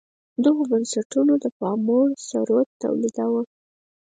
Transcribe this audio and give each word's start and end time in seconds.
دغو 0.43 0.61
بنسټونو 0.71 1.33
د 1.43 1.45
پاموړ 1.59 2.07
ثروت 2.29 2.67
تولیداوه. 2.83 3.41